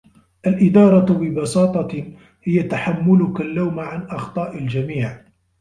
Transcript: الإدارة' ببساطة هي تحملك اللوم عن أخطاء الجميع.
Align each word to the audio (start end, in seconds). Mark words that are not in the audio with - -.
الإدارة' 0.47 1.13
ببساطة 1.13 2.03
هي 2.43 2.63
تحملك 2.63 3.41
اللوم 3.41 3.79
عن 3.79 4.03
أخطاء 4.09 4.57
الجميع. 4.57 5.25